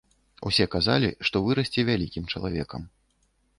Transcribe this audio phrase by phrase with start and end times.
[0.49, 2.81] Усе казалі, што вырасце вялікім чалавекам.